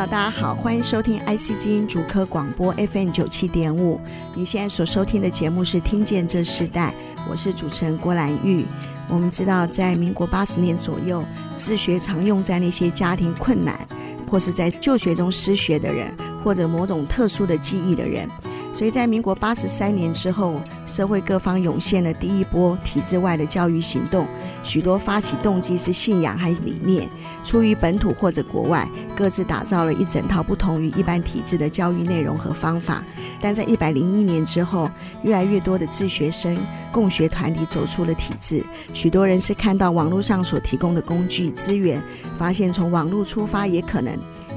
[0.00, 4.00] 大家好，欢迎收听 IC 基因主科广播 FM 九七点五。
[4.34, 6.94] 你现在所收听的节目是《听见这世代》，
[7.30, 8.64] 我是主持人郭兰玉。
[9.10, 11.22] 我们知道，在民国八十年左右，
[11.54, 13.78] 自学常用在那些家庭困难，
[14.26, 16.10] 或是在就学中失学的人，
[16.42, 18.26] 或者某种特殊的记忆的人。
[18.72, 24.26] 所以在民国八十三年之后，社会各方涌现了第一波体制外的教育行动，
[24.64, 27.06] 许多发起动机是信仰还是理念。
[27.42, 33.02] 出于本土或者国外，各自打造了一整套不同于一般体制的教育内容和方法。
[33.40, 34.90] 但在一百零一年之后，
[35.22, 36.56] 越来越多的自学生
[36.92, 38.64] 共学团体走出了体制。
[38.92, 42.02] 许多人是看到网络上所提供的工具资源，
[42.38, 44.16] 发现从网络出发也可能。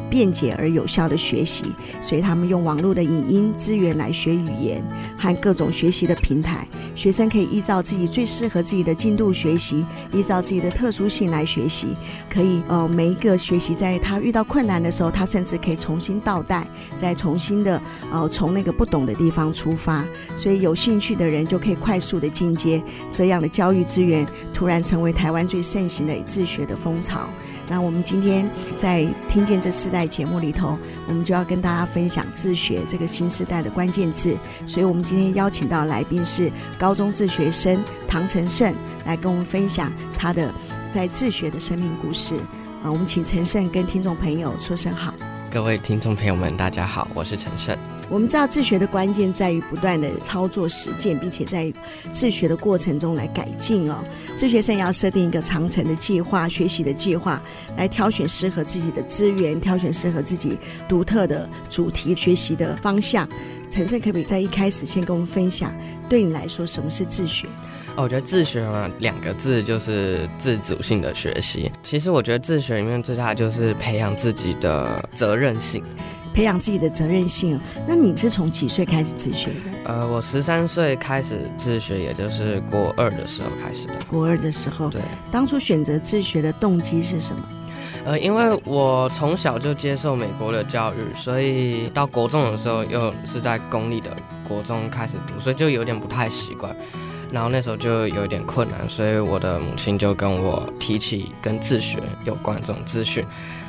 [0.10, 1.66] 便捷而有效的学习，
[2.00, 4.84] 所以他们用网络的影音资源来学语言
[5.18, 6.68] 和各种学习的平台。
[6.96, 11.88] 学生可以依照自己最适合自己的进度学习，依照自己的特殊性来学习。
[12.30, 20.06] 可以呃，每一个学习在他遇到困难的时候，他甚至可以重新倒带，再重新的呃从那个不懂的地方出发。
[20.38, 22.82] 所以有兴趣的人就可以快速的进阶。
[23.12, 27.28] 这样的教育资源突然成为台湾最盛行的自学的风潮。
[27.68, 34.38] 那我们今天在听见这四代节目里头，我们就要跟大家分享自学这个新时代的关键字。
[34.68, 38.74] 所以，我们今天邀请到来宾是高中自学生唐成胜，
[39.06, 40.54] 来跟我们分享他的
[40.92, 42.36] 在自学的生命故事。
[42.84, 45.13] 啊，我们请陈胜跟听众朋友说声好。
[45.54, 47.78] 各位听众朋友们，大家好，我是陈胜。
[48.10, 51.72] 我们知道自学的关键在于不断的操作实践，并且在
[52.12, 54.04] 自学的过程中来改进哦。
[54.36, 57.40] 自学生要设定一个长程的计划、学习的计划，
[57.78, 60.58] 来挑选适合自己的资源，挑选适合自己
[60.90, 63.30] 独特的主题学习的方向。
[63.70, 65.72] 陈胜可不可以在一开始先跟我们分享，
[66.10, 67.48] 对你来说什么是自学？
[67.96, 71.72] 哦，我觉得自学嘛，两个字就是自主性的学习。
[71.84, 75.84] 其实我觉得自学里面最大的就是培养自己的责任心，
[76.34, 77.60] 培养自己的责任心。
[77.88, 79.92] 那你是从几岁开始自学的？
[79.94, 83.94] 呃，我十三岁开始自学，也就是国二的时候开始的。
[84.10, 85.00] 国二的时候，对。
[85.30, 87.44] 当初选择自学的动机是什么？
[88.06, 94.12] 呃，因为我从小就接受美国的教育，所以到国中的时候又是在公立的
[94.46, 96.76] 国中开始读，所以就有点不太习惯。
[97.34, 103.26] 然后那时候就有点困难，所以我的母亲就跟我提起跟自学有关这种资讯，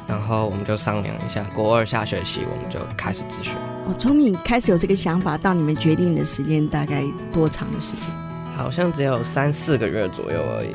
[0.07, 3.57] 然后我们就商量一下，国二下学期我们就开始自学。
[3.87, 7.03] 哦，从你开始有这个想法到你们决定的时间大概
[7.33, 8.11] 多长的时间？
[8.55, 10.69] 好像只有三四个月左右而已。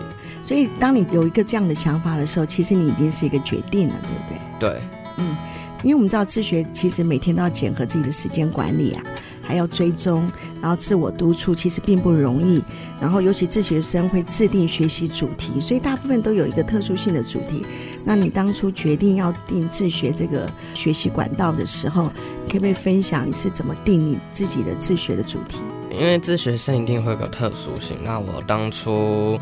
[0.43, 4.71] 所以当你有一个这样的想法的时候，其实你已经是一个决定了，对不对？
[4.71, 4.81] 对，
[5.17, 5.37] 嗯，
[5.83, 9.03] 因为我们知道自学其实每天都要检核自己的时间管理啊。
[9.49, 12.61] 还要追踪，然后自我督促，其实并不容易。
[13.01, 17.65] 然后，尤其自学生会制定学习主题，所以大部分都有一个特殊性的主题。
[18.05, 22.11] 那你当初决定要定自学这个学习管道的时候，
[22.47, 25.57] 可不可以分享你是怎么定你自己的自学的主题？
[25.89, 27.97] 因为自学生一定会有个特殊性。
[28.03, 29.39] 那我当初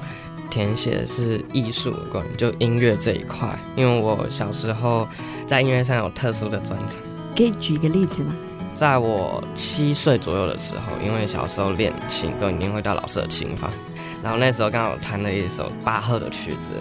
[0.50, 5.06] 填写的是艺术关于就音乐这一块，因为我小时候
[5.46, 7.01] 在音乐上有特殊的专长。
[7.35, 8.34] 可以举一个例子吗？
[8.78, 13.72] 在我七岁左右的时候，因为小时候练琴都一定会到老师的琴房，
[14.22, 16.74] 然后那时候刚好弹了一首巴赫的曲子，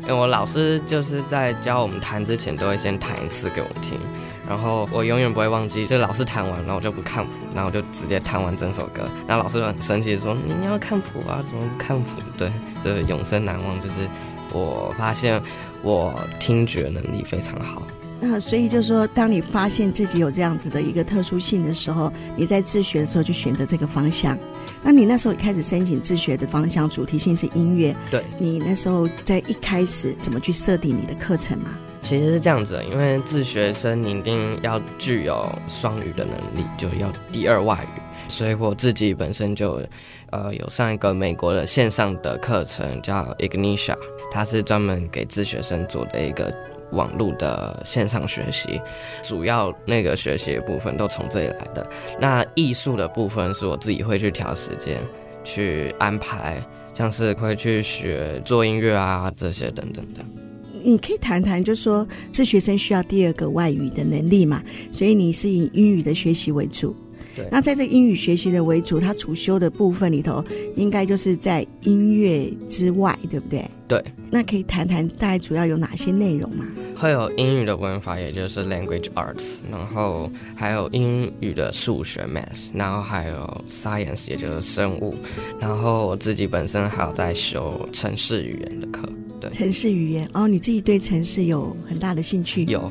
[0.00, 4.00] 因为我老师就是在教我们弹之前都会先弹一次给我们听，
[4.48, 12.22] 然后我永远不会忘记，就老师弹完，然后我就不看谱，然后我就直接弹完整首歌，然后老师就很生气说，你要看谱啊，怎么不看谱？
[12.38, 12.50] 对，
[12.82, 14.08] 就是永生难忘，就是
[14.54, 15.38] 我发现
[15.82, 17.82] 我听觉能力非常好。
[18.26, 24.38] 那所以就是说，当你发现自己有这样子的一个特殊性的时候，你在自学的时候就选择这个方向。
[24.82, 27.94] 那你那时候开始申请自学的方向，主题性是音乐。
[28.10, 28.24] 对。
[28.38, 31.70] 你那时候在一开始怎么去设定你的课程吗？
[32.00, 38.00] 其实是这样子的，因为自学生你一定要具有双语的能力，就要第二外语。
[38.28, 39.82] 所以我自己本身就
[40.30, 43.96] 呃有上一个美国的线上的课程，叫 Ignition，
[44.32, 46.54] 它是专门给自学生做的一个。
[46.94, 48.80] 网络的线上学习，
[49.22, 51.86] 主要那个学习的部分都从这里来的。
[52.20, 55.02] 那艺术的部分是我自己会去调时间
[55.42, 56.62] 去安排，
[56.92, 60.24] 像是会去学做音乐啊这些等等的。
[60.82, 64.62] 你可以谈谈，就说自学生需要第二个外语的能力嘛？
[64.92, 66.94] 所以你是以英语的学习为主。
[67.34, 67.46] 对。
[67.50, 70.44] 那在这英语学习的为主，它主修的部分里头，
[70.76, 73.64] 应该就是在音乐之外，对不对？
[73.88, 74.04] 对。
[74.30, 76.66] 那可以谈谈大概主要有哪些内容吗？
[76.96, 85.14] 会有英语的文法，也就是 language arts，然后还有英语的数学 math，然后还有 science，也就是生物，
[85.60, 89.08] 然后我自己本身还有在修城市语言的课。
[89.40, 92.64] 对，城市语言哦，你自己对城市有很大的兴趣？
[92.64, 92.90] 有。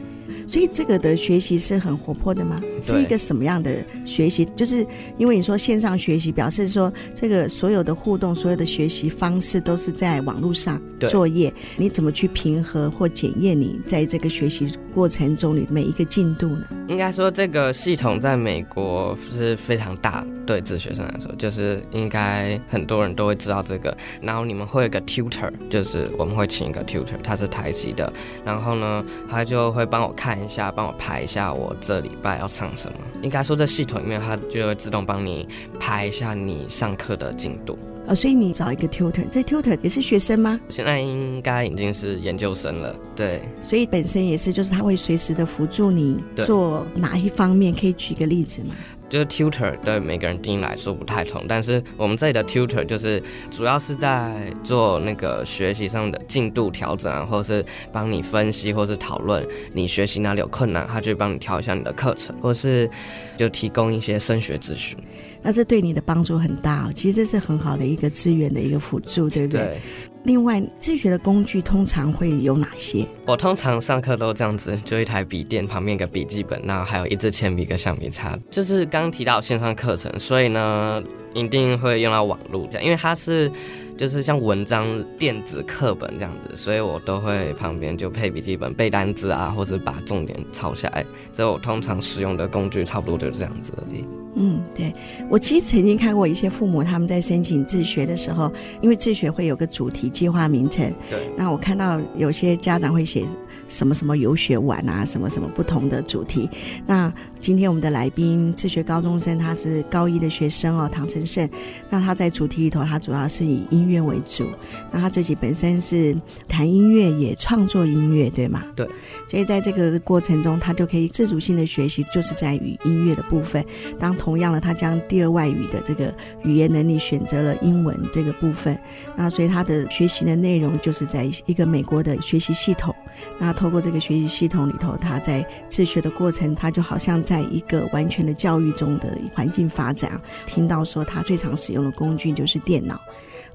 [0.53, 2.61] 所以这个的学习是很活泼的吗？
[2.79, 4.45] 是一个什么样的学习？
[4.55, 4.85] 就是
[5.17, 10.79] 因为你说线上学习，表示说这个所有的互动、所有的学习方式都是在网络上
[11.09, 11.51] 作业。
[11.75, 16.67] 你怎么去平和或检验你在这个学习过程中你每一个进度呢？
[16.87, 23.97] 应该说这个系统在美国是非常大，对自学生来说，就是应该很多人都会知道这个。
[24.21, 28.13] 然后你们会有个 tutor，就是我们会请一个 tutor，他是台籍的，
[28.45, 30.42] 然后呢，他就会帮我看。
[30.43, 32.97] 一下，帮我排一下，我这礼拜要上什么？
[33.21, 35.47] 应该说，在系统里面，它就会自动帮你
[35.79, 37.77] 排一下你上课的进度。
[38.05, 40.59] 哦，所以你找一个 tutor，这 tutor 也是学生吗？
[40.67, 42.93] 现在应该已经是研究生了。
[43.15, 47.73] 对，所以本身也是，就是他会随时的辅助你做哪一方面？
[47.73, 48.75] 可以举个例子吗？
[49.13, 53.21] 就是 tutor 对每个人定义来说不太同，但是我们这里的 tutor 就是
[53.51, 62.89] 主要是在做那个学习上的进度调整啊，或者是帮你分析，或是讨论你学习哪里有困难，他就帮你调一下你的课程，或是
[63.37, 64.97] 就提供一些升学咨询。
[65.43, 69.61] 那这对你的帮助很大哦，其实这是很好的一个资源的一个辅助，对不对？
[69.61, 69.81] 对。
[70.25, 73.05] 另外，自学的工具通常会有哪些？
[73.25, 78.37] 我通常上课都这样子，就一台笔电，旁边一个笔记本，然后还有一支铅笔、一个橡皮擦。
[78.49, 81.03] 就是刚提到线上课程，所以呢，
[81.33, 83.51] 一定会用到网络这样，因为它是
[83.97, 84.85] 就是像文章
[85.17, 91.05] 电子课本这样子，所以我都会旁边就配笔记本背单词啊，或是把重点抄下来。
[91.31, 94.05] 所以我通常使用的工具差不多就是这样子而已。
[94.35, 94.91] 嗯，对，
[95.29, 98.51] 我其实曾经看过一些父母他们在申请自学的时候，
[98.81, 103.23] 因为自学会有个主题计划名称，对，那我看到有些家长会写
[103.73, 106.47] 什么什么游学玩啊，什么什么不同的主题。
[106.85, 111.49] 那今天我们的来宾自学高中生，他是高一的学生哦，唐承胜。
[111.89, 114.45] 那他在主题里头，他主要是以音乐为主。
[114.91, 116.15] 那他自己本身是
[116.47, 118.63] 弹音乐，也创作音乐，对吗？
[118.75, 118.87] 对。
[119.27, 123.65] 所以在这个过程中，他就可以自主性的学习，就是在于音乐的部分。
[123.97, 128.77] 当同样的，他将第二外语的这个语言能力选择了英文这个部分。
[129.15, 132.93] 那所以他的学习的内容就是在一个美国的学习系统。
[133.39, 140.21] 那透过这个学习系统里头，他在自学的过程，他就好像在一个完全的教育中的环境发展。
[140.45, 142.99] 听到说他最常使用的工具就是电脑。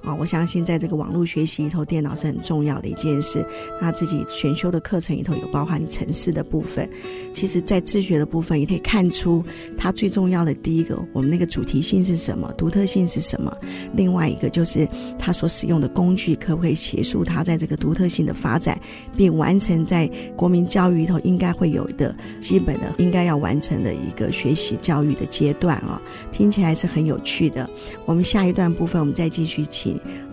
[0.03, 3.45] 啊，我相信在这个网络学习里头，电脑是很重要的一件事。
[3.81, 6.89] 那自己选修的课程里头有包含城市的部分。
[7.33, 9.45] 其实，在自学的部分也可以看出，
[9.77, 13.55] 它最重要的第一个，我们那个主题性是什么，独特性是什么。
[13.95, 18.81] 另外一个就是他所使用的工具，可不可以协助他在这个独特性的发展，
[19.17, 26.01] 并完成在国民教育里头应该会有的基本的应该要完成的一个学习教育的阶段啊。
[26.33, 27.69] 听起来是很有趣的。
[28.07, 29.88] 我们下一段部分，我们再继续请。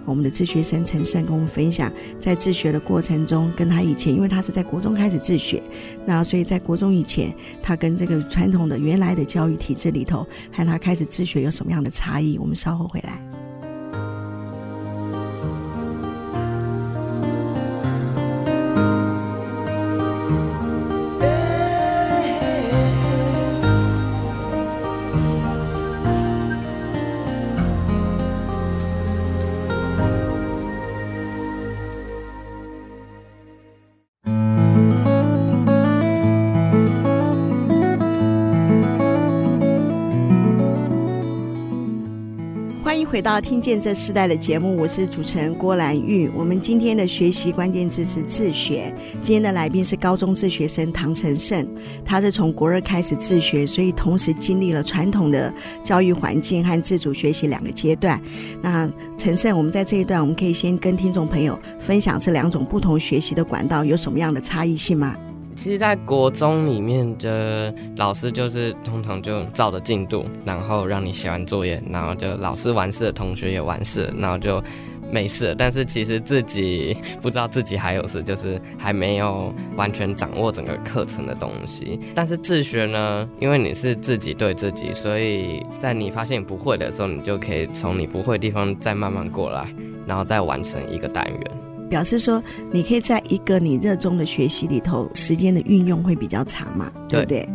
[0.05, 5.61] 我们的自学生陈胜跟我们分享，在自学的过程中，跟他以前，因为他是在国中开始自学，
[6.05, 12.37] 那所以在国中以前，他跟这个传统的原来的教育体制里头，和他开始自学有什么样的差异？
[12.37, 13.44] 我们稍后回来。
[43.25, 46.29] 到听见这世代的节目，我是主持人郭兰玉。
[46.35, 48.93] 我们今天的学习关键字是自学。
[49.19, 51.67] 今天的来宾是高中自学生唐承胜，
[52.05, 55.51] 他是从国二开始自学，所以同时经历了传统的
[55.83, 58.21] 教育环境和自主学习两个阶段。
[58.61, 65.15] 那承胜，我们在这一段，我们可以先跟听众朋友分享这两种不同学习的管道有什么样的差异性吗？
[65.55, 74.61] 其实，在国中里面的老师就是通常就照着进度，然后让你写完作业，然后就老师完事的，同学也完事，然后就
[75.09, 75.55] 没事。
[75.57, 81.99] 但是其实自己不知道自己还有事，就是还没有完全掌握整个课程的东西。
[82.13, 89.73] 但是自学呢，因为你是自己对自己，所以在你发现不会的时候，你就可以从你不会的地方再慢慢过来，
[90.05, 91.41] 然后再完成一个单元。
[91.89, 97.47] 表示说你可以在一个你热衷的学习里头，时间的运用会比较长嘛，对不对？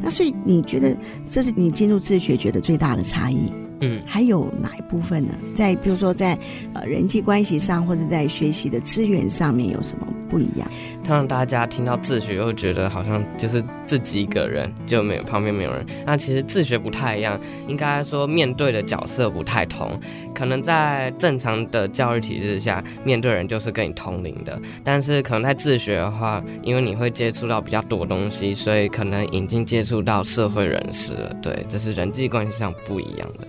[0.00, 0.96] 那所以你觉得
[1.28, 3.52] 这是你进入自学觉得最大的差异？
[3.80, 5.32] 嗯，还有哪一部分呢？
[5.54, 6.36] 在比如说在
[6.74, 10.68] 呃人际关系上，或者在学习的资源上面有什么不一样？
[11.04, 15.86] 他让大家听到自学，又觉得好像就是自己一个人，就没有旁边没有人。
[16.04, 19.98] 那其实自学不太一样，应该说面对的角色不太同。
[20.38, 31.34] 可能在正常的教育体制下，面对人就是跟你同龄的，但是可能在自学的话，因为你会接触到比较多东西，所以可能已经接触到社会人士了。
[31.42, 33.48] 对，这是人际关系上不一样的。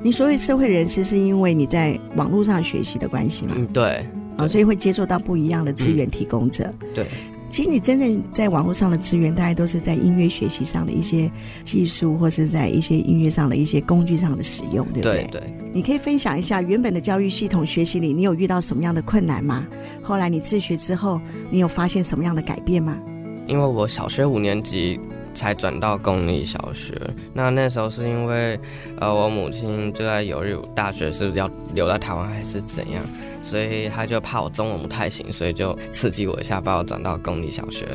[0.00, 3.54] 你所谓社会人士，是因为你在网络上学习的关系吗？
[3.56, 4.06] 嗯，对，
[4.38, 6.70] 哦，所以会接触到不一样的资源提供者。
[6.80, 7.06] 嗯、对，
[7.50, 11.30] 其实你真正在网络上的资源，大概都是在音乐学习上的一些
[11.64, 15.26] 技术，或是在一些音乐上的一些工具上的使用，对不对？
[15.30, 15.54] 对对。
[15.72, 19.66] 你可以分享一下原本的教育系统学习里，你有遇到什么样的困难吗？
[20.00, 22.96] 后来你自学之后，你有发现什么样的改变吗？
[23.48, 25.00] 因为我小学五年级。
[25.34, 26.94] 才转到公立小学，
[27.32, 28.58] 那那时候是因为，
[28.98, 33.02] 呃，我母亲就在犹豫大学是不是要留在台湾还是怎样，
[33.40, 37.86] 所以他就怕我中文不太行，所以就刺激我一下，把我转到公立小学。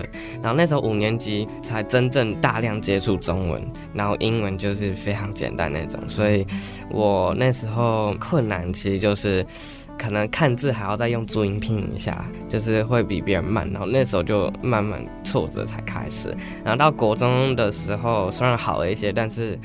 [0.41, 3.61] 然后那时候五年级才真正大量接触中文，
[3.93, 6.45] 然后英文就是非常简单那种，所以
[6.89, 9.45] 我那时候困难其实就是。
[9.97, 13.69] 可能看字还要再用注音拼一下，就是会比别人慢。
[13.71, 16.35] 然后那时候就慢慢挫折才开始。
[16.63, 19.57] 然后到国中的时候，虽然好了一些，但是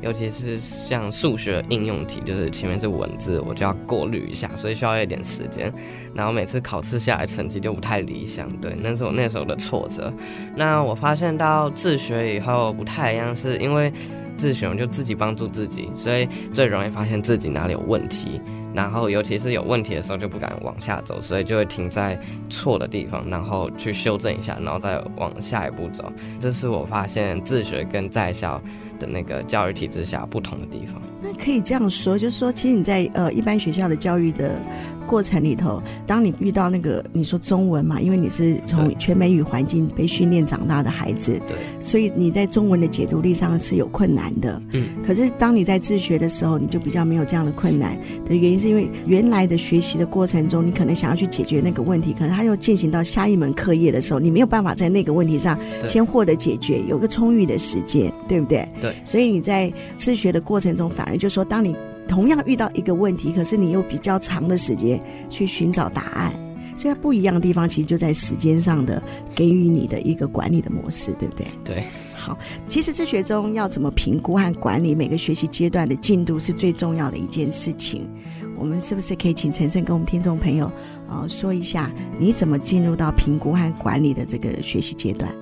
[0.00, 5.72] 尤其是像数学应用题，就是前面是文字，我就要过滤一下，所以需要一点时间。
[6.14, 10.12] 然后每次考试下来成绩就不太理想，对，那是我那时候的挫折。
[10.54, 13.92] 那我发现到自学以后不太一样，是因为
[14.36, 18.40] 自学就自己帮助自己，所以最容易发现自己哪里有问题。
[18.78, 22.16] 然后，尤其是有问题的时候，就不敢往下走，所以就会停在
[22.48, 26.12] 错的地方，然后去修正一下，然后再往下一步走。
[26.38, 28.62] 这是我发现自学跟在校
[29.00, 31.02] 的那个教育体制下不同的地方。
[31.20, 34.62] 那可以这样说，就是说，其实你在呃一般学校的教育的。
[35.08, 44.62] 过程里头，当你遇到那个你说中文嘛，因为你是从全美语环境被训练长大的孩子，对，所以你在中文的解读力上是有困难的。
[44.72, 47.96] 嗯，可是当你在自学的时候，你就比较没有这样的困难。
[48.28, 58.68] 的原因，是因为原来的学习的过程中，你可能想要去解决那个问题，可能他又进行到下一门课业的时候，你没有办法在那个问题上先获得解决，有个充裕的时间，对不对？
[58.80, 61.74] 对，所以你在自学的过程中，反而就说，当你
[62.08, 66.32] 同样遇到一个问题，可是你又比较长的时间去寻找答案，
[66.76, 69.00] 所以它不一样的地方，其实就在时间上的
[69.34, 71.46] 给予你的一个管理的模式，对不对？
[71.62, 71.84] 对。
[72.16, 72.36] 好，
[72.66, 78.08] 其实自学中要怎么评估和管理每个学习阶段的进度，是最重要的一件事情。
[78.56, 80.70] 我们是不是可以请陈胜跟我们听众朋友
[81.08, 85.32] 呃说一下，你怎么进入到评估和管理的这个学习阶段？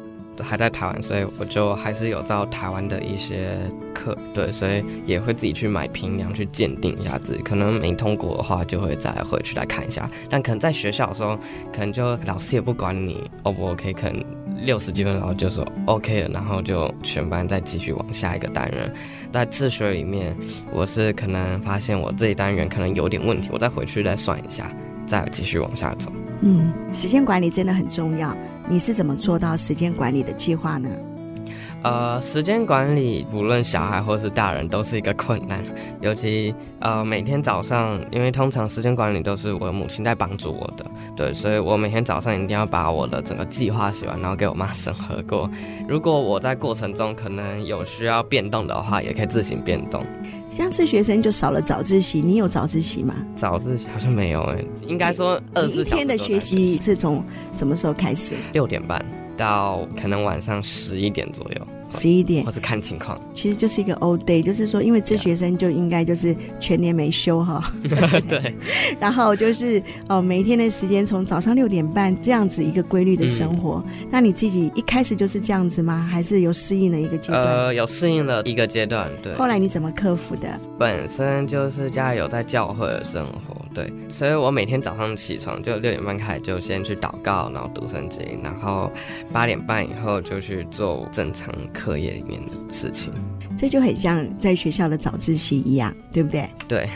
[0.43, 3.59] 还在台湾，所以我就还是有照台湾的一些
[3.95, 10.09] 课，对，所以也会自己去买平量去鉴定一下自己，可能没通过的话，就会再回去来看一下。
[10.29, 11.37] 但可能在学校的时候，
[11.73, 14.25] 可能就老师也不管你 O 不 OK，可能
[14.65, 18.93] 六十几分，然后就说 OK 了，然后就全班再继续往下一个单元。
[19.33, 20.35] 在自学里面，
[20.73, 24.71] 我是可能发现我这一单元可能有点问题，我再回去再算一下，
[25.07, 26.11] 再继续往下走。
[26.43, 28.37] 嗯，时间管理真的很重要。
[28.69, 30.89] 你是怎么做到时间管理的计划呢？
[31.83, 35.63] 呃，时间管理不论小孩或是大人都是一个困难，
[36.01, 45.49] 尤其呃每天早上，因为通常时间管理都是我母亲在帮助我的，对，所以我每天早上一定要把我的整个计划写完，然后给我妈审核过。
[45.87, 50.05] 如果我在过程中可能有需要变动的话，也可以自行变动。
[50.51, 53.15] 像是学生就少了早自习，你有早自习吗？
[53.35, 55.95] 早自习好像没有诶、欸，应该说二十四小时。
[55.95, 57.23] 一天的学习是从
[57.53, 58.35] 什么时候开始？
[58.53, 59.05] 六点半
[59.37, 61.67] 到可能晚上十一点左右。
[61.91, 67.63] 十一点，或是看情况，其实就是一个 all day，就是说，因为这学生就应该就是全年没休哈。
[68.29, 68.55] 对。
[69.01, 73.83] 然后就是哦，每一天的时间从早上六点半这样子一个规律的生活。
[73.87, 74.09] 嗯。
[74.11, 76.07] 那你自己一开始就是这样子吗？
[76.11, 77.45] 还是有适应的一个阶段？
[77.45, 79.35] 呃，有适应了一个阶段，对。
[79.35, 80.49] 后来你怎么克服的？
[80.79, 88.91] 本身就是家里有在教会的生活，对，所以我每天早上起床就六点半开始就先去祷告，然后读圣经，然后
[89.31, 93.13] 八点半以后就去做正常课业里面的事情，
[93.55, 96.49] 这就很像在学校的早自习一样，对不对？
[96.67, 96.89] 对，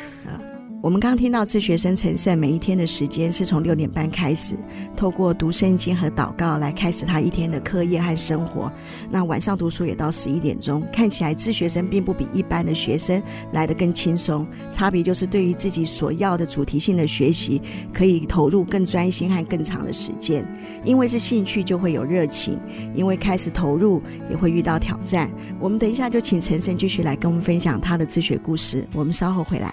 [0.83, 4.57] 我们刚听到自学生陈胜每一天的时间是从六点半开始，
[4.97, 8.73] 透过读圣经和祷告来开始他一天的课业和生活。
[9.11, 13.23] 那晚上读书也到十一点钟，看起来自学生并不比一般的学生
[13.53, 17.61] 来得更轻松，差别就是对于自己所要的主题性的学习，
[17.93, 20.43] 可以投入更专心和更长的时间。
[20.83, 22.55] 因为是兴趣，就会有热情；
[22.95, 25.31] 因为开始投入，也会遇到挑战。
[25.61, 28.89] 我们等一下就请陈胜继续来跟我们分享他的自学故事。
[28.95, 29.71] 我们稍后回来。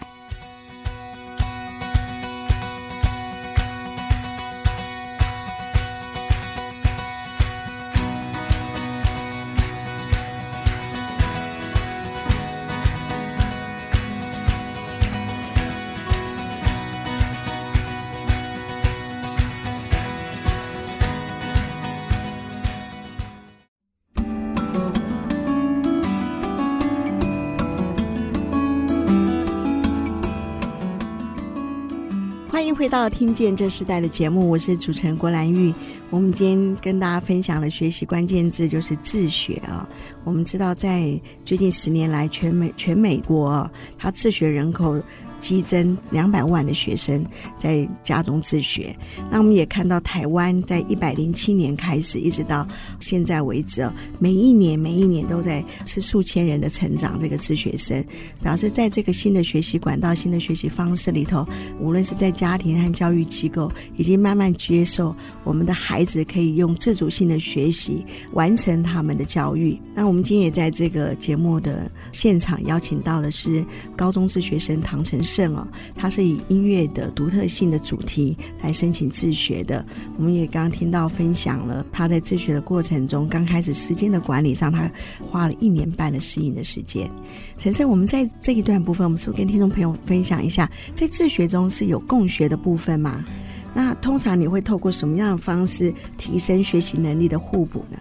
[32.88, 35.74] 回到听见这时代的节目，我是主持人郭兰玉。
[36.10, 39.86] 我们今天跟大家分享的学习关键字就是自学啊。
[40.24, 44.98] 我们知道，在最近十年来，全美全美国，它自学人口。
[45.40, 47.26] 激增两百万的学生
[47.58, 48.96] 在家中自学，
[49.30, 52.68] 那我们也看到台湾在一百零七年开始，一直到
[53.00, 53.90] 现在为止，
[54.20, 57.18] 每一年每一年都在是数千人的成长。
[57.20, 58.04] 这个自学生
[58.42, 61.48] 表示，在这个新的学习管道、新的学习方式里头，
[61.80, 69.80] 无论是在家庭和教育机构，已经慢慢接受我们的孩子可以用自主性的学习完成他们的教育。
[69.94, 73.66] 那我们今天也在这个节目的现场邀请到的是
[73.96, 79.86] 高中自学生唐晨胜哦，他是以音乐的独特性的主题来申请自学的。
[80.18, 84.90] 我们也刚刚听到分享了他在自学的过程中，刚开始时间的管理上，他
[85.22, 87.10] 花了一年半的适应的时间。
[87.58, 93.26] 承胜，我们在这一段部分，我们是不是跟听众朋友分享一下，在自学中是有共学的部分吗？
[93.74, 98.00] 那通常你会透过什么样的方式提升学习能力的互补呢？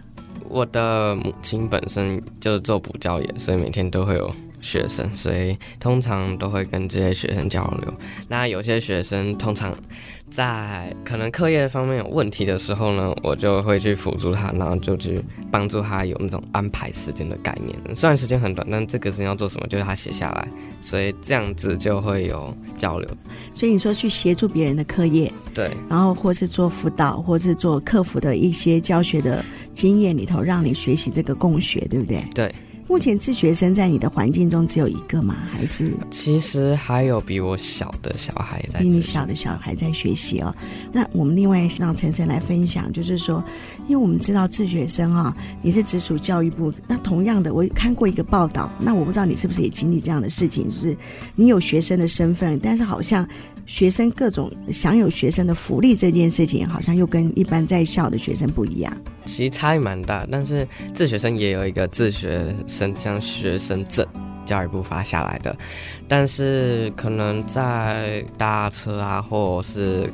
[0.49, 4.33] 我的母亲本身就是做补教业，所以每天都会有。
[4.67, 7.95] 学生，所以通常都会跟这些学生交流。
[8.27, 9.73] 那有些学生通常
[10.29, 17.79] 在可能课业方面有问题的时候呢，我就会去辅助他，然后就去帮助他有那种安排时间的概念。
[17.95, 20.49] 虽然时间很短，但这个事情要做什么，就是他写下来，
[20.81, 23.09] 所以这样子就会有交流。
[23.55, 32.23] 所以你说去协助别人的课业，对，然后或是做辅导，或是做客服的一些教学的经验里头，让你学习这个共学，对不对？
[32.35, 32.53] 对。
[32.89, 35.35] 目前自学生在你的环境中只有一个吗？
[35.51, 40.55] 还是其实还有比我小的小孩在比你小的小孩在学习哦。
[40.93, 43.43] 那我们另外让陈生来分享，就是说，
[43.89, 50.97] 因为我们知道自学生啊，你是直属教育部，那同样的，我看过一个报道，那我不知道你是不是也经历这样的事情，就是
[51.35, 53.29] 你有学生的身份，但是好像。
[53.67, 58.97] 学生各种享有学生的福利这件事情，好像又跟一般在校的学生不一样。
[59.25, 64.07] 其实差异蛮大，但是自学生也有一个自学生像学生证，
[64.45, 65.55] 教育部发下来的。
[66.07, 70.09] 但是可能在搭车啊，或是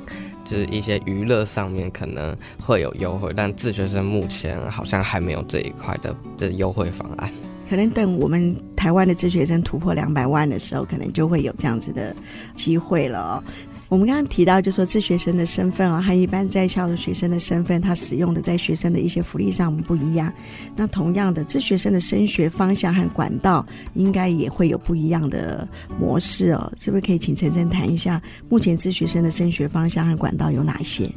[0.44, 7.30] 就是一些娱乐上面可能会有优惠，但自学生目前好像还没有这一块的的优惠方案。
[7.68, 12.12] 可能等我们台湾的自学生突破两百万的时候，可能就会有这样子的
[12.52, 13.44] 机会了哦。
[13.88, 20.32] 我们刚刚提到，就说自学生的身份啊，和一般在校的学生的身份，他使用的在学生的一些福利上不一样。
[20.74, 23.64] 那同样的，自学生的升学方向和管道，
[23.94, 25.68] 应该也会有不一样的
[26.00, 26.72] 模式哦。
[26.76, 31.08] 是不是可以请承胜谈一下，目前自学生的升学方向和管道有哪些？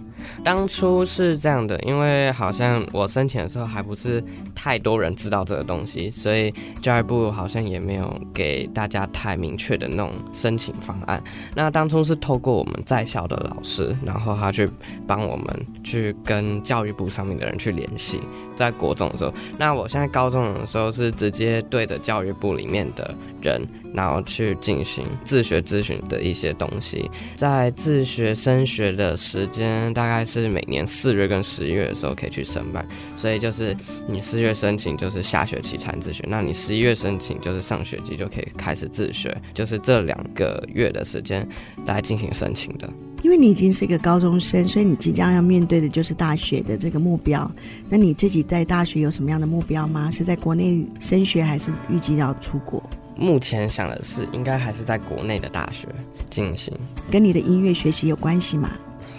[0.44, 4.22] 当初是这样的，因为好像我申请的时候还不是
[4.54, 11.24] 太多人知道这个东西，所以教育部好像也没有给大家太明确的那种申请方案。
[11.56, 12.66] 那当初是透过我。
[12.66, 14.68] 们在校的老师，然后他去
[15.06, 15.46] 帮我们
[15.84, 18.20] 去跟教育部上面的人去联系，
[18.56, 23.62] 在国中的时候，那我现在高中的时候是直接对着教育部里面的人，
[23.96, 27.10] 然后去进行自学咨询的一些东西。
[27.36, 33.76] 在自学升学的时间大概是每年四月跟十一月的时候可以去申办，所以就是
[34.08, 41.48] 你四月申请就是下学期才自学，那你十一月申请就是上学期就可以开始自学，就是这两个月的时间
[41.86, 42.90] 来进行申请的。
[43.24, 47.50] 因为你已经是一个高中生，所以你即将要面对的就是大学的这个目标。
[47.90, 50.12] 那你自己在大学有什么样的目标吗？
[50.12, 52.88] 是在国内升学，还是预计要出国？
[53.18, 55.88] 目前想的是，应该还是在国内的大学
[56.30, 56.74] 进行。
[57.12, 58.70] 跟你的音乐学习有关系吗？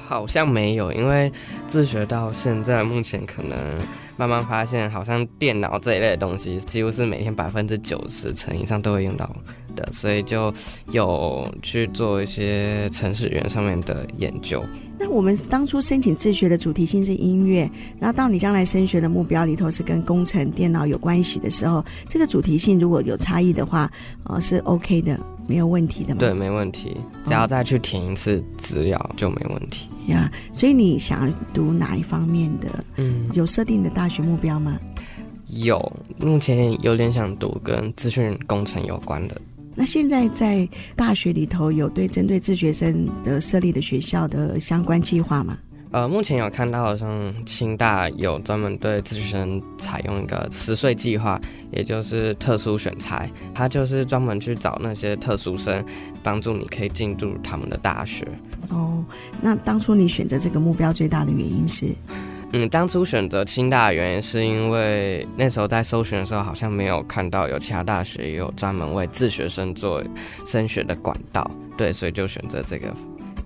[0.06, 1.32] 好像没有，因为
[1.66, 3.58] 自学到现在，目前可能
[4.16, 9.28] 慢慢发现，好像电脑这一类的东西，几乎是每天百分之九十成以上都会用到
[9.76, 10.52] 的，所以就
[10.90, 14.64] 有去做一些程式语言上面的研究。
[14.98, 23.92] 那我们当初申请自学的主题性是音乐，然后到你将来升学的目标里头是跟工程、电脑有关系的时候，这个主题性如果有差异的话，
[24.24, 26.20] 呃，是 OK 的，没有问题的吗？
[26.20, 29.86] 对，没问题，只要再去填一次资料就没问题。
[30.06, 32.84] 呀、嗯，所以你想要读哪一方面的？
[32.96, 34.78] 嗯，有设定的大学目标吗？
[35.48, 39.38] 有，目前有点想读跟资讯工程有关的。
[39.76, 45.56] 那现在在大学里头有对针对自学生的设立的学校的相关计划吗？
[45.92, 55.84] 呃，目前有看到好像清大有专门对自学生采用一个十岁计划，也就是特殊选材，他就是专门去找那些特殊生，
[56.22, 58.26] 帮助你可以进入他们的大学。
[58.70, 59.04] 哦，
[59.40, 61.86] 那当初你选择这个目标最大的原因是？
[62.52, 70.02] 嗯，当初选择清大的原因是因为那时候在搜寻的时候，好像没有看到有其他大学也有专门为自学生做
[70.46, 72.94] 升学的管道，对，所以就选择这个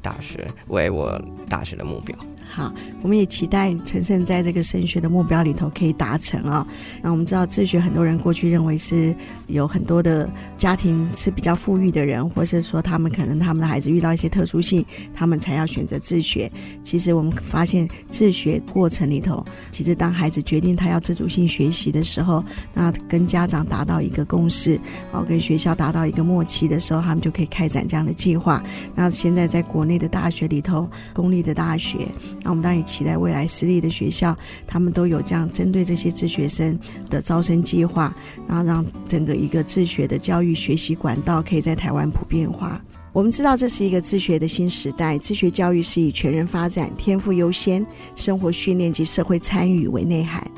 [0.03, 2.15] 大学为我大学的目标。
[2.53, 6.67] 好，我们也期待陈胜在这个升学的目标里头可以达成啊、哦。
[7.01, 9.15] 那我们知道自学，很多人过去认为是
[9.47, 14.85] 有很多的家庭是比较富裕的人，或是说他们可能他们的孩子遇到一些特殊性，
[15.15, 16.51] 他们才要选择自学。
[16.83, 24.77] 其实我们发现自学过程里头，其实当孩子决定他要自主性学习的时候，那跟家长达到一个共识，
[25.13, 28.61] 哦，跟学校达到一个默契的时候，他们就可以开展这样的计划。
[28.95, 32.09] 那现在在国内的大学里头，公立的大学。
[32.43, 38.15] 那我们当然也期待未来私立的学校，他们都有这样针对这些自学生的招生计划，
[38.49, 42.81] 然后让整个一个自学的教育学习管道可以在台湾普遍化。
[43.13, 50.49] 我们知道这是一个自学的新时代，自学教育是以全人发展、天赋优先、生活训练及社会参与为内涵。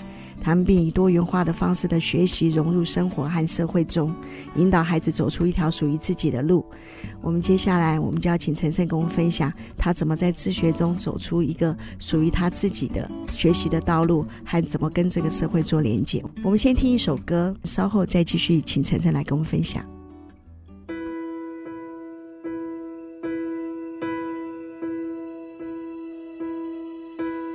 [0.42, 4.12] 他们并以多元化的方式的学习融入生活和社会中，
[4.57, 6.64] 引导孩子走出一条属于自己的路。
[7.20, 16.20] 我们接下来，我们就要请承胜跟我们分享他怎么在自学中走出一个属于他自己的学习的道路，还怎么跟这个社会做连接。
[16.42, 19.85] 我们先听一首歌，稍后再继续请承胜来跟我们分享。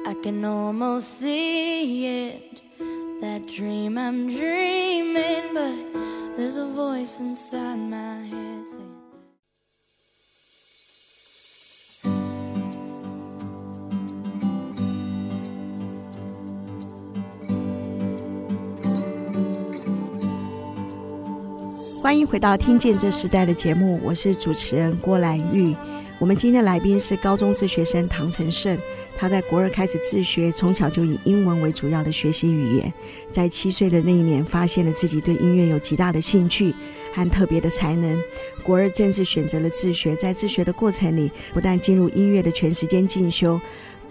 [0.06, 2.47] I can almost see it.
[22.02, 25.76] 欢迎回到《听见这时代》的节目，我是主持人郭兰玉。
[26.20, 28.80] 我们今天的来宾是高中自学生唐承胜。
[29.18, 32.94] 他在国二开始自学，从小就以英文为主要的学习语言。
[33.32, 36.74] 在七岁的那一年，发现了自己对音乐有极大的兴趣
[37.14, 38.22] 和特别的才能。
[38.64, 43.60] 国二正式选择了自学，在自学的过程里，不但进入音乐的全时间进修。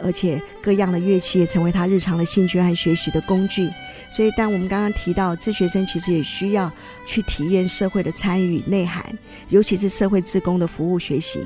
[0.03, 3.71] 而且各样的乐器也成为他日常的兴趣和学习的工具。
[4.13, 6.73] 所以，当我们刚刚提到自学生其实也需要
[7.07, 9.05] 去体验社会的参与内涵，
[9.49, 11.45] 尤其是社会自工的服务学习。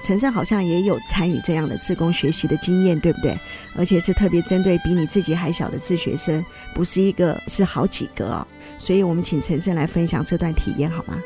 [0.00, 3.36] 陈胜好像也有参与这样的自工学习的经验，对不对？
[3.74, 8.46] 而且是特别针对比你自己还小的自学生，不是一个，是好几个。
[8.78, 11.20] 所以我们请陈胜来分享这段体验好吗？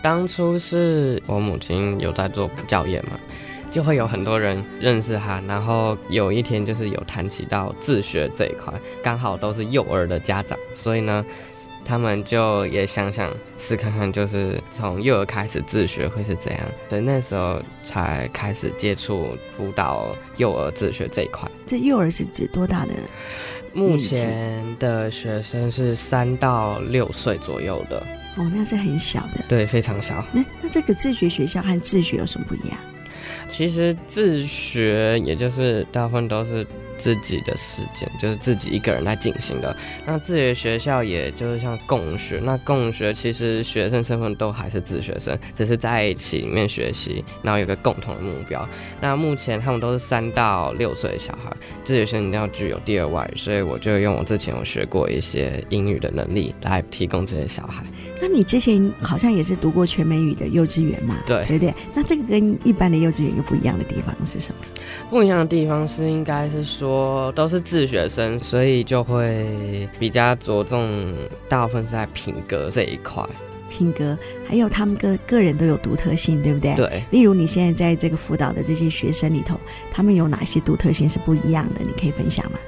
[0.00, 3.18] 当初是我母亲有在做教研嘛。
[3.72, 11.24] 就会有很多人认识他，然后有一天就是有谈起到自学这一块，刚好都是幼儿的家长，所以呢，
[11.82, 21.50] 他们就也想想试看看，就是从幼儿开始自学会是怎样，所以那时候才开始接触辅导幼儿自学这一块。
[21.66, 22.92] 这幼儿是指多大的？
[23.72, 27.98] 目前的学生是三到六岁左右的。
[28.36, 29.42] 哦，那是很小的。
[29.48, 30.22] 对，非常小。
[30.30, 32.78] 那那这个自学学校和自学有什么不一样？
[33.52, 39.76] 其实自学，也就是大部分都是自己的时间，就是自己一个人来进行的。
[40.06, 42.40] 那自学学校，也就是像共学。
[42.42, 48.66] 那共学其实学生身份都还是自学生，只是在一起里面学习，然后有个共同的目标。
[49.02, 57.84] 那目前他们都是三到六岁的小孩，自学生一定要具有第二外语，所以我就用我之前有学过一些英语的能力来提供这些小孩。
[58.22, 61.16] 那你之前好像也是读过全美语的幼稚园嘛？
[61.26, 61.74] 对，对不对？
[61.92, 64.64] 那这个跟一般的幼稚园又不一样的地方是什么？
[65.10, 71.12] 不一样的地方是，应该是说都是自学生，所以就会比较着重，
[71.48, 73.28] 大部分是在品格这一块。
[73.68, 76.76] 品格，还有他们个个人都有独特性，对不对？
[76.76, 77.02] 对。
[77.10, 79.58] 例如你现在在这个辅导的这些学生里头，
[79.90, 81.80] 他们有哪些独特性是不一样的？
[81.80, 82.58] 你可以分享吗？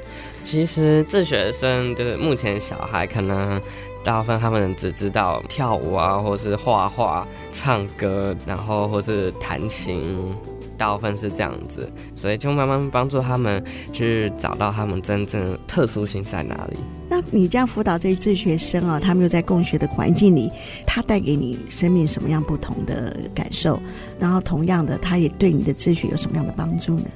[0.43, 3.61] 其实自学生就是目前小孩可能。
[4.05, 10.37] 大部分他们只知道跳舞啊，或是画画、唱歌，然后或是弹琴。
[10.77, 13.62] 大部分是这样子，所以就慢慢帮助他们
[13.93, 16.77] 去找到他们真正特殊性在哪里。
[17.09, 20.51] 那你这样辅导这些自学生啊，他们又在共学的环境里，
[20.85, 23.81] 他带给你生命什么样不同的感受？
[24.19, 27.07] 然后同样的，他也对你的自学有什么样的帮助呢？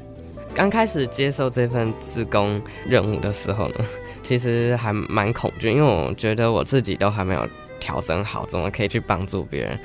[0.54, 3.74] 刚开始接受这份自工任务的时候呢，
[4.28, 7.48] 其实还蛮恐惧，因为我觉得我自己都还没有
[7.80, 9.80] 调整好，怎么可以去帮助别人？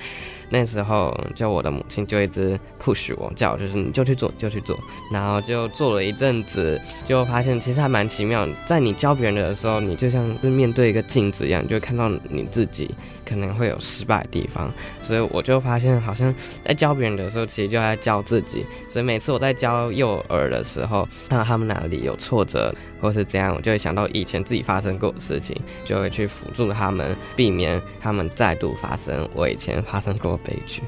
[0.50, 4.78] 那时候，就我的母亲就一直 push 我，叫我就是你就去做，就去做。
[5.10, 8.46] 然后就做了一阵子，就发现其实还蛮奇妙。
[8.66, 12.94] 在你教别人的时候，你就像是面对一个镜子一样，就会看到你自己。
[13.26, 16.34] 可能会有失败的地方，所以我就发现，好像
[16.66, 18.66] 在教别人的时候，其实就在教自己。
[18.90, 30.82] 所以每次我在教幼儿的时候，看到他们哪里有挫折，或是这样，我就会想到以前自己发生过的事情，就会去辅助他们，避免他们再度发生我以前发生过的悲剧。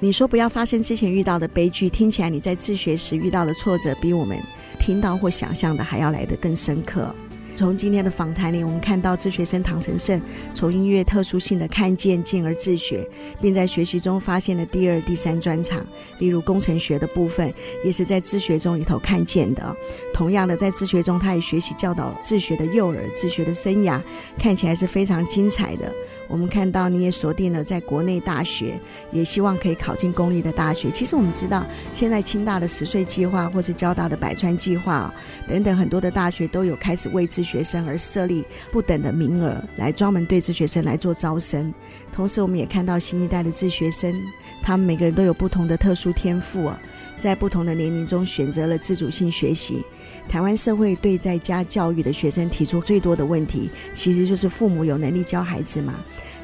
[0.00, 4.38] 你说不要发生之前遇到的悲剧，听起来你在自学时遇到的挫折，比我们
[4.78, 7.12] 听到或想象的还要来得更深刻。
[7.58, 10.22] 从今天的访谈里，我们看到自学生唐承胜
[10.54, 13.04] 从音乐特殊性的看见，进而自学，
[13.40, 15.84] 并在学习中发现了第二、第三专长。
[16.20, 17.52] 例如工程学的部分，
[17.84, 19.76] 也是在自学中里头看见的。
[20.14, 24.00] 同样的，在自学中，他也学习教导自学的幼儿，自学的生涯
[24.38, 25.92] 看起来是非常精彩的。
[26.28, 28.78] 我们看到你也锁定了在国内大学，
[29.10, 30.90] 也希望可以考进公立的大学。
[30.90, 35.12] 其实我们知道，现在清大的十岁计划，或是交大的百川计划
[35.48, 41.72] 等等很多的大学都有开始为自学生而设立不等的名额，来专门对自学生来做招生。
[42.12, 44.14] 同时，我们也看到新一代的自学生，
[44.62, 46.78] 他们每个人都有不同的特殊天赋啊，
[47.16, 49.82] 在不同的年龄中选择了自主性学习。
[50.28, 55.94] 台湾社会对在家教育的学生提出最多的问题，其实就是父母有能力教孩子吗？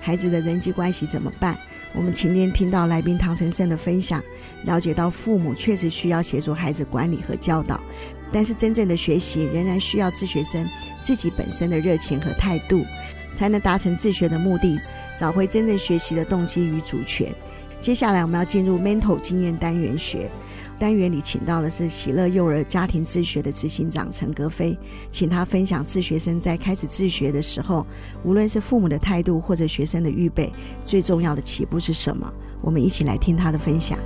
[0.00, 1.56] 孩子的人际关系怎么办？
[1.94, 4.22] 我们今天听到来宾唐承胜的分享，
[4.64, 7.80] 了解到父母确实需要协助孩子管理和教导，
[8.32, 10.68] 但是真正的学习仍然需要自学生
[11.00, 12.84] 自己本身的热情和态度，
[13.34, 14.80] 才能达成自学的目的，
[15.16, 17.28] 找回真正学习的动机与主权。
[17.80, 20.30] 接下来我们要进入 mental 经验单元学。
[20.84, 24.78] 单元里请到的是喜乐幼儿家庭自学的执行长陈格飞，
[25.10, 27.86] 请他分享自学生在开始自学的时候，
[28.22, 30.52] 无论是父母的态度或者学生的预备，
[30.84, 32.30] 最重要的起步是什么？
[32.60, 33.98] 我们一起来听他的分享。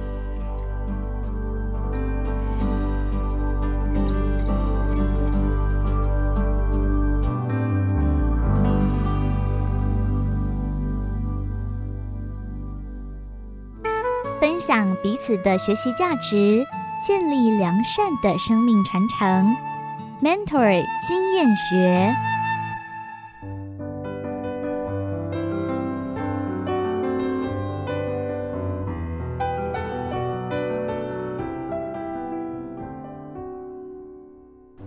[14.69, 16.63] 讲彼此的学习价值，
[17.03, 19.57] 建立良善的生命传承。
[20.23, 22.15] Mentor 经验学。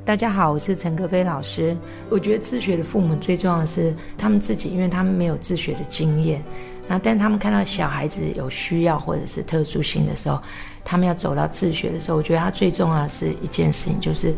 [0.05, 1.75] 大家好，我是陈格飞老师。
[2.07, 6.43] 我觉得自学的父母最重要的是他们自己，因为他们没有自学的经验。
[6.91, 10.37] 那但他们看到小孩子有需要或者是特殊性的时候，
[10.83, 14.35] 他们要走到自学的时候，我觉得他最重要的是一件事情，就是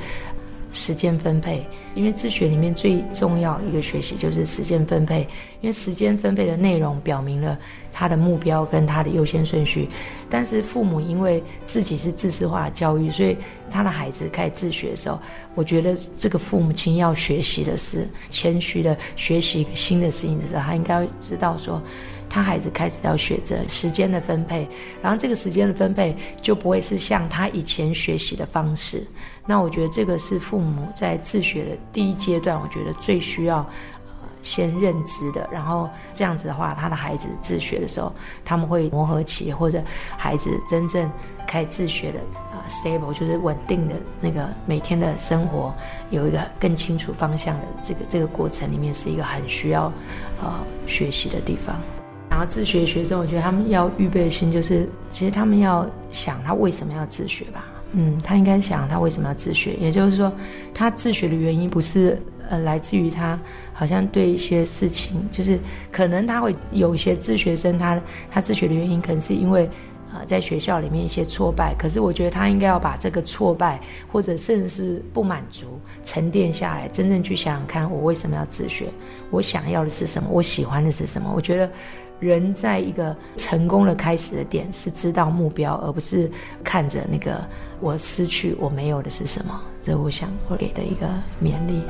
[0.71, 1.65] 时间分配。
[1.95, 5.21] 因为自学里面最重要一个学习就是时间分配，
[5.61, 7.57] 因为时间分配的内容表明了
[7.91, 9.89] 他的目标跟他的优先顺序。
[10.29, 13.35] 但是父母因为自己是知识化教育，所以
[13.71, 15.19] 他的孩子开始自学的时候，
[15.55, 21.81] 我觉得这个父母亲要学习的是谦虚的学习一个新的事情的时候，他应该知道说。
[22.33, 24.67] 他孩子开始要学着时间的分配，
[25.03, 29.05] 然后这个时间的分配就不会是像他以前学习的方式。
[29.45, 33.63] 那我觉得这个是父母在自学的第一阶段，我觉得最需要
[34.41, 35.47] 先认知的。
[35.51, 38.11] 然后这样子的话，他的孩子自学的时候，
[38.43, 39.79] 他们会磨合期，或者
[40.17, 41.07] 孩子真正
[41.45, 42.19] 开自学的
[42.51, 45.71] 呃 stable 就是稳定的那个每天的生活
[46.09, 49.93] 有一个更清楚方向的这个这个过程里面，是一个很需要
[50.41, 50.51] 呃
[50.87, 51.79] 学习的地方。
[52.33, 57.63] 然后自学学生，我觉得他们要预备心就是，其实他们要想他为什么要自学吧。
[57.91, 60.33] 嗯，他应该想他为什么要自学，也就是说，
[60.73, 62.19] 他自学的原因不是
[62.49, 63.39] 呃来自于他
[63.71, 65.59] 好像对一些事情，就是
[65.91, 69.69] 可能他会有一些自学生他他自学的原因可能是因为
[70.11, 73.79] 呃在学校里面一些挫败，可是我觉得他应该要把这个挫败
[74.11, 78.87] 或者甚至是不满足沉淀下来，真正去想想看我为什么要自学，
[79.29, 81.71] 我想要的是什么，我喜欢的是什么，我觉得。
[82.23, 86.31] 人在一个成功的开始的点是知道目标，而不是
[86.63, 87.43] 看着那个
[87.79, 89.61] 我失去我没有的是什么。
[89.81, 91.07] 这我想我给的一个
[91.43, 91.81] 勉励。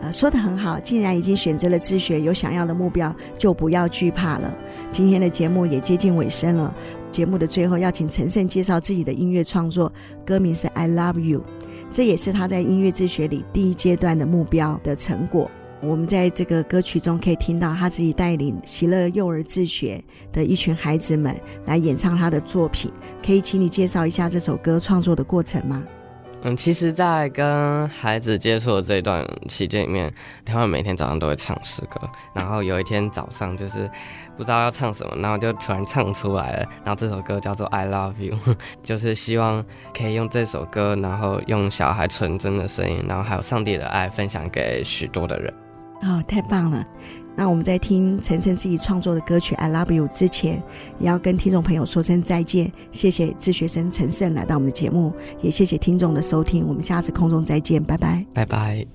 [0.00, 4.56] 呃，说得很好，既然已经选择了自学，有想要的目标，就不要惧怕了。
[4.92, 6.72] 今天的节目也接近尾声了，
[7.10, 9.92] 节目的最后要请陈胜介绍自己的音乐创作，
[10.24, 11.40] 歌名是《I Love You》，
[11.90, 15.50] 这也是他在音乐自学里第一阶段的目标的成果。
[15.80, 21.34] 我们在这个歌曲中可以听到他自己带领喜乐幼儿自学的一群孩子们
[21.66, 22.92] 来演唱他的作品，
[23.24, 25.84] 可以请你介绍一下这首歌创作的过程吗？
[26.42, 30.12] 嗯，其实，在跟孩子接触的这段期间里面，
[30.44, 32.00] 他们每天早上都会唱诗歌。
[32.32, 33.90] 然后有一天早上，就是
[34.38, 36.68] 不知道要唱什么，然后就突然唱出来了。
[36.84, 38.36] 然后这首歌叫做《I Love You
[38.84, 45.52] 》，就是希望可以用这首歌，然后用小孩纯真的声音，然后还有上帝的爱，分享给许多的人。
[46.02, 46.86] 哦，太棒了！
[47.34, 50.62] 那我们在听陈胜自己创作的歌曲《I Love You》之前，
[50.98, 52.72] 也要跟听众朋友说声再见。
[52.92, 56.66] 谢谢自学生陈胜来到我们的节目，也谢谢听众的收听。
[56.66, 58.86] 我们下次空中再见，拜拜，拜拜。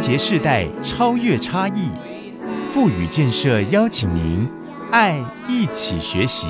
[0.00, 1.90] 结世代，超越差异，
[2.72, 4.48] 富予建设邀请您，
[4.90, 6.48] 爱一起学习。